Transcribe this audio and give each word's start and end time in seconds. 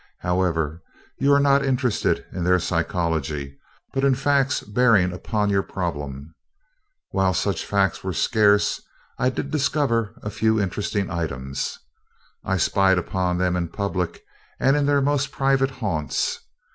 However, 0.21 0.81
you 1.19 1.31
are 1.31 1.39
not 1.39 1.63
interested 1.63 2.25
in 2.31 2.43
their 2.43 2.57
psychology, 2.57 3.59
but 3.93 4.03
in 4.03 4.15
facts 4.15 4.61
bearing 4.61 5.13
upon 5.13 5.51
your 5.51 5.61
problem. 5.61 6.33
While 7.11 7.35
such 7.35 7.67
facts 7.67 8.03
were 8.03 8.11
scarce, 8.11 8.81
I 9.19 9.29
did 9.29 9.51
discover 9.51 10.15
a 10.23 10.31
few 10.31 10.59
interesting 10.59 11.11
items. 11.11 11.77
I 12.43 12.57
spied 12.57 12.97
upon 12.97 13.37
them 13.37 13.55
in 13.55 13.67
public 13.67 14.23
and 14.59 14.75
in 14.75 14.87
their 14.87 15.01
most 15.01 15.31
private 15.31 15.69
haunts. 15.69 16.39